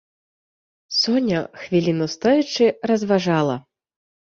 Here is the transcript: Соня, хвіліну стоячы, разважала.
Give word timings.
Соня, 1.01 1.43
хвіліну 1.67 2.11
стоячы, 2.17 2.75
разважала. 2.89 3.65